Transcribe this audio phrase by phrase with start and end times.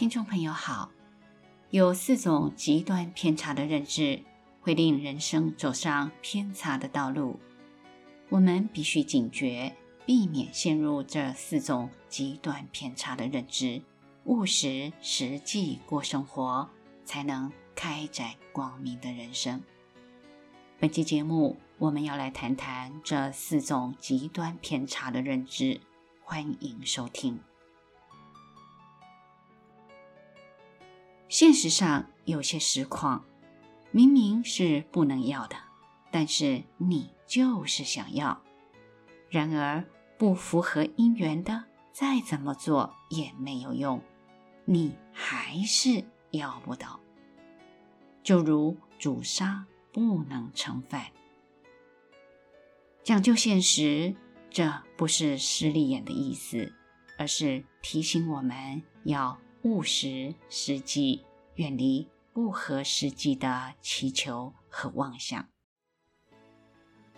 [0.00, 0.90] 听众朋友好，
[1.68, 4.22] 有四种极端偏差的认知，
[4.62, 7.38] 会令人生走上偏差的道路。
[8.30, 9.76] 我们必须警觉，
[10.06, 13.82] 避免陷入这四种极端偏差的认知，
[14.24, 16.70] 务实实际过生活，
[17.04, 19.62] 才能开展光明的人生。
[20.78, 25.78] 本期节目，我们要来谈谈这四种极端偏差的认知，
[26.22, 27.38] 欢迎收听。
[31.30, 33.24] 现实上，有些实况
[33.92, 35.54] 明明是不能要的，
[36.10, 38.42] 但是你就是想要。
[39.28, 39.84] 然而，
[40.18, 44.02] 不符合因缘的，再怎么做也没有用，
[44.64, 46.98] 你还是要不到。
[48.24, 51.12] 就如煮沙不能成饭，
[53.04, 54.16] 讲究现实，
[54.50, 56.72] 这不是势利眼的意思，
[57.16, 59.38] 而是提醒我们要。
[59.62, 61.22] 务实实际，
[61.60, 65.46] 远离不合实际的祈求和妄想。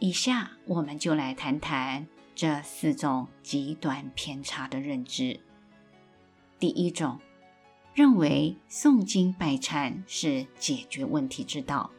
[0.00, 5.38] 以下我们就来谈谈这四种极端偏差的认知。
[6.58, 7.20] 第一种，
[7.94, 11.92] 认为诵经拜忏是解决问题之道。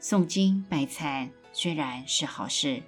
[0.00, 2.82] 诵经拜忏虽然是好事，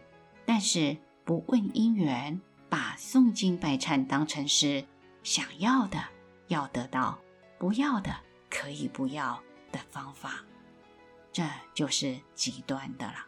[0.47, 4.87] 但是不问因缘，把诵经拜忏当成是
[5.23, 6.03] 想要的。
[6.47, 7.19] 要得到，
[7.59, 8.11] 不要的
[8.51, 10.45] 可以不要的方法，
[11.33, 11.43] 这
[11.75, 13.27] 就是极端的了。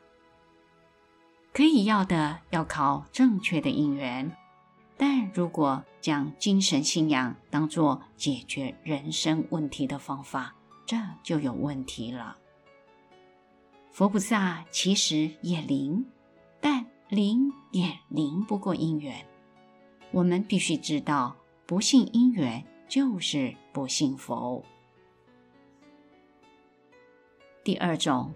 [1.52, 4.36] 可以要的要靠正确的因缘，
[4.96, 10.54] 但如果将精神信仰当作解决人生问题的方法，
[10.86, 12.36] 这就有问题了。
[13.90, 16.06] 佛菩萨其实也灵，
[16.60, 19.26] 但灵也灵不过因缘。
[20.12, 22.64] 我们必须知道，不信因缘。
[22.90, 24.64] 就是不信佛。
[27.62, 28.34] 第二种，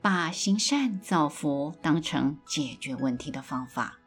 [0.00, 3.98] 把行善造福当成解决问题的方法。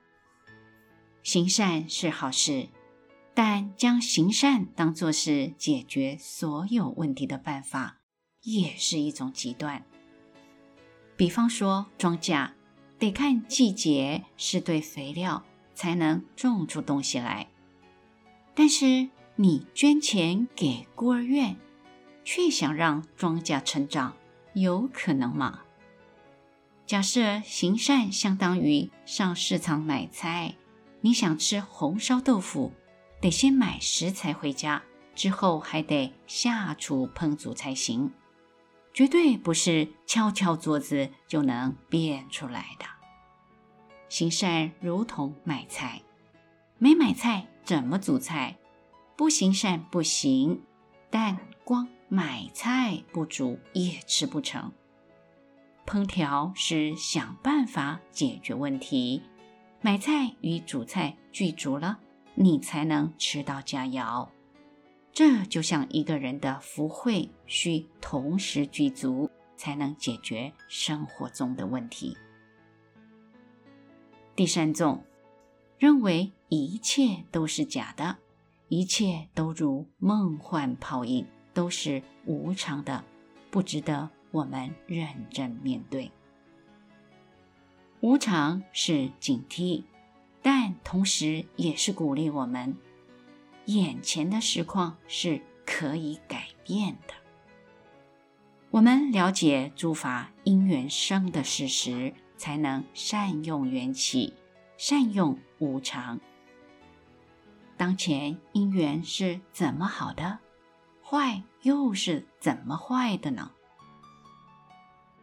[1.24, 2.70] 行善是好事，
[3.34, 8.02] 但将行善当作是解决所有问题的办法，
[8.44, 9.86] 也是一种极端。
[11.16, 12.52] 比方说，庄稼
[13.00, 15.44] 得看季节，施对肥料
[15.74, 17.48] 才能种出东西来，
[18.54, 19.10] 但是。
[19.38, 21.58] 你捐钱给孤儿院，
[22.24, 24.16] 却想让庄稼成长，
[24.56, 25.62] 有可能吗？
[26.86, 30.56] 假设行善相当于上市场买菜，
[31.02, 32.72] 你想吃红烧豆腐，
[33.22, 34.82] 得先买食材回家，
[35.14, 38.12] 之后还得下厨烹煮才行，
[38.94, 42.86] 绝对不是敲敲桌子就能变出来的。
[44.08, 46.02] 行善如同买菜，
[46.78, 48.58] 没买菜怎么煮菜？
[49.18, 50.62] 不行善不行，
[51.10, 54.72] 但光买菜不煮也吃不成。
[55.86, 59.22] 烹调是想办法解决问题，
[59.82, 62.00] 买菜与煮菜具足了，
[62.34, 64.30] 你才能吃到佳肴。
[65.12, 72.16] 这就像一个人的福慧需同时具足，才能解决生活中的问题。
[74.38, 75.04] 第三种，
[75.78, 78.20] 认为一切都是假的。
[78.70, 83.04] 一切都如梦幻泡影，都是无常的，
[83.50, 86.12] 不值得我们认真面对。
[88.02, 89.86] 无常是警惕，
[90.44, 92.78] 但同时也是鼓励我们：
[93.66, 97.14] 眼前的实况是可以改变的。
[98.70, 104.34] 我们了解诸法因缘生的事实，才能善用缘起，
[104.78, 106.20] 善用无常。
[107.78, 110.40] 当前因缘是怎么好的，
[111.08, 113.52] 坏又是怎么坏的呢？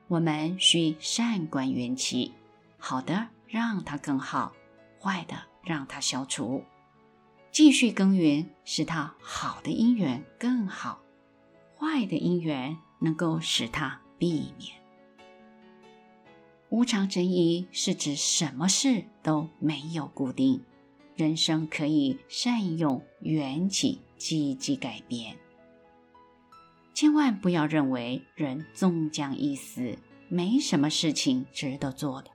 [0.06, 2.32] 我们需善观缘起，
[2.78, 4.52] 好的让它更好，
[5.00, 5.34] 坏的
[5.64, 6.62] 让它消除，
[7.50, 11.00] 继续耕耘，使它好的因缘更好，
[11.76, 14.80] 坏的因缘能够使它避免。
[16.68, 20.62] 无常真义是指什么事都没有固定。
[21.16, 25.36] 人生可以善用缘起，积极改变。
[27.02, 32.30] 千万不要认为人终将一死，没什么事情值得做的。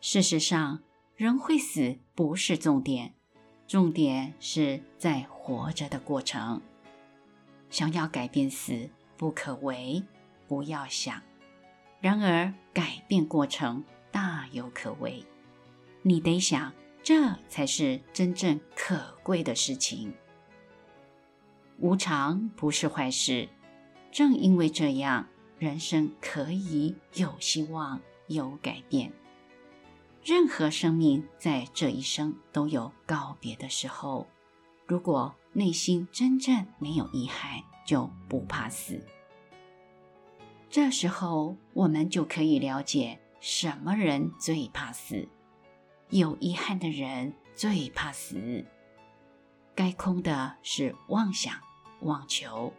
[0.00, 0.80] 事实上，
[1.14, 3.12] 人会死不是重点，
[3.66, 6.62] 重点是在活着的过程。
[7.68, 10.02] 想要改变死，不可为，
[10.48, 11.20] 不要想。
[12.00, 15.22] 然而，改变过程大有可为，
[16.00, 16.72] 你得想。
[17.02, 20.14] 这才是真正可贵的事情。
[21.80, 23.48] 无常不是坏事。
[24.12, 25.26] 正因为这样，
[25.58, 29.12] 人生可以有希望、有改变。
[30.22, 34.26] 任何生命在这一生都有告别的时候。
[34.86, 39.00] 如果内心真正没有遗憾，就不怕死。
[40.68, 45.28] 这时候，我们就可以了解什么人最怕死。
[46.10, 48.66] 有遗憾的人最怕死。
[49.74, 51.54] 该空的是妄想、
[52.02, 52.72] 妄求。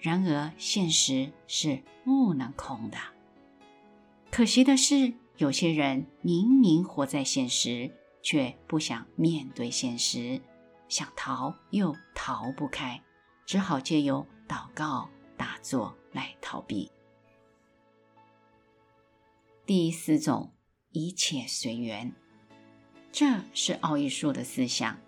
[0.00, 2.98] 然而，现实是不能空的。
[4.30, 7.90] 可惜的是，有些人明明活在现实，
[8.22, 10.40] 却不想面对现实，
[10.88, 13.00] 想逃又逃不开，
[13.46, 16.90] 只好借由祷告、打坐来逃避。
[19.64, 20.52] 第四种，
[20.90, 22.12] 一切随缘，
[23.10, 24.98] 这是奥义书的思想。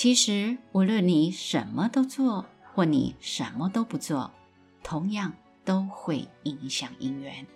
[0.00, 2.46] 其实，无论你什么都做。
[2.72, 4.32] 或你什么都不做，
[4.82, 7.46] 同样都会影响因缘。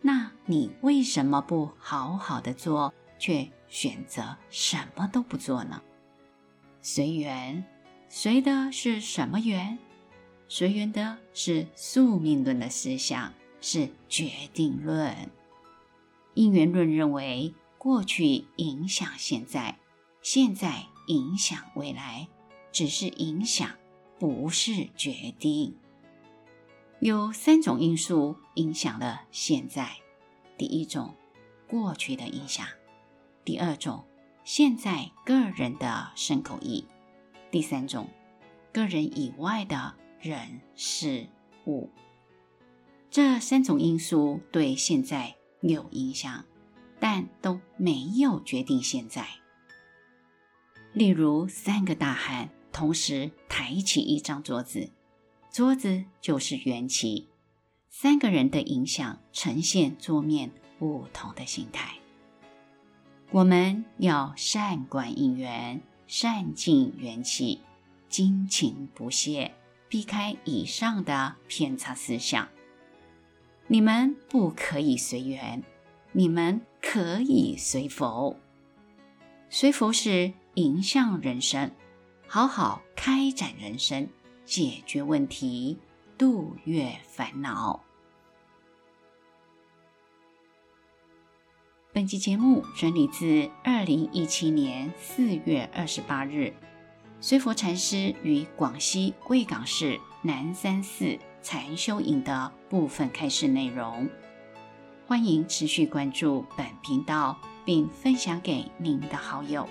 [0.00, 5.80] 那你为什么不好好的做，却选择什么都不做呢？
[6.80, 7.64] 随缘，
[8.08, 9.78] 随的是什么缘？
[10.48, 15.14] 随缘的是宿命论的思想，是决定论。
[16.34, 19.78] 因缘论认为，过去影响现在，
[20.22, 22.28] 现在影响未来，
[22.70, 23.70] 只是影响。
[24.18, 25.76] 不是决定。
[27.00, 29.96] 有三种因素影响了现在：
[30.56, 31.16] 第一种，
[31.66, 32.64] 过去的影响；
[33.44, 34.04] 第二种，
[34.44, 36.84] 现在个人的身口意；
[37.50, 38.08] 第三种，
[38.72, 41.26] 个人以外的人事
[41.66, 41.90] 物。
[43.10, 46.44] 这三种因素对现在有影响，
[47.00, 49.26] 但都没有决定现在。
[50.92, 52.50] 例如，三个大汉。
[52.72, 54.90] 同时抬起一张桌子，
[55.50, 57.28] 桌子就是缘起。
[57.90, 61.96] 三个人的影响呈现桌面不同的形态。
[63.30, 67.60] 我们要善观因缘，善尽缘起，
[68.08, 69.52] 精勤不懈，
[69.86, 72.48] 避开以上的偏差思想。
[73.66, 75.62] 你们不可以随缘，
[76.12, 78.34] 你们可以随佛。
[79.50, 81.70] 随佛是迎向人生。
[82.26, 84.08] 好好开展人生，
[84.44, 85.78] 解决问题，
[86.16, 87.82] 度越烦恼。
[91.92, 96.54] 本期节目整理自二零一七年四月二十八日，
[97.20, 104.08] 随佛禅师于广西贵港市南山寺禅修营的部分开示内容。
[105.06, 109.68] 欢迎持续关注本频道，并分享给您的好友。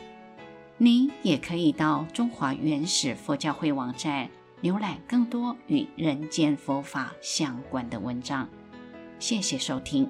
[0.83, 4.28] 您也可以到中华原始佛教会网站
[4.63, 8.50] 浏览更多与人间佛法相关的文章。
[9.19, 10.10] 谢谢收听。